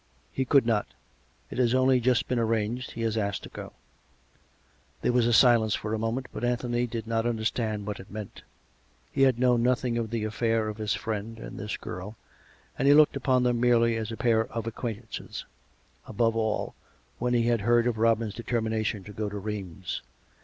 "He 0.31 0.45
could 0.45 0.65
not. 0.65 0.87
It 1.51 1.59
has 1.59 1.75
only 1.75 1.99
just 1.99 2.27
been 2.27 2.39
arranged. 2.39 2.93
He 2.93 3.03
has 3.03 3.17
asked 3.19 3.43
to 3.43 3.49
go." 3.49 3.73
There 5.03 5.13
was 5.13 5.27
a 5.27 5.31
silence 5.31 5.75
for 5.75 5.93
a 5.93 5.99
moment. 5.99 6.25
But 6.33 6.43
Anthony 6.43 6.87
did 6.87 7.05
not 7.05 7.27
understand 7.27 7.85
what 7.85 7.99
it 7.99 8.09
meant. 8.09 8.41
He 9.11 9.21
had 9.21 9.37
known 9.37 9.61
nothing 9.61 9.99
of 9.99 10.09
the 10.09 10.23
affair 10.23 10.69
of 10.69 10.77
his 10.79 10.95
friend 10.95 11.37
and 11.37 11.59
this 11.59 11.77
girl, 11.77 12.15
and 12.79 12.87
he 12.87 12.95
looked 12.95 13.15
upon 13.15 13.43
them 13.43 13.59
merely 13.61 13.95
as 13.95 14.11
a 14.11 14.17
pair 14.17 14.45
of 14.47 14.65
acquaintances, 14.65 15.45
above 16.07 16.35
all, 16.35 16.73
when 17.19 17.35
he 17.35 17.43
had 17.43 17.61
heard 17.61 17.85
of 17.85 17.99
Robin's 17.99 18.33
determination 18.33 19.03
to 19.03 19.13
go 19.13 19.29
to 19.29 19.37
Rheims. 19.37 20.01